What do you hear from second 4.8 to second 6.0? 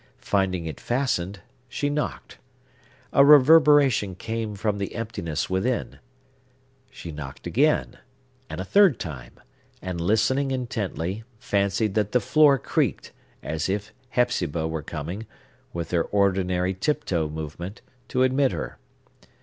emptiness within.